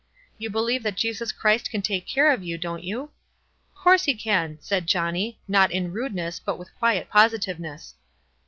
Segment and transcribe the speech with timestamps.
[0.39, 3.11] "You believe that Jesus Christ can take care of you, don't you?"
[3.75, 7.93] "'Course he can," said Johnny, not in rude ness, but with quiet positiveness.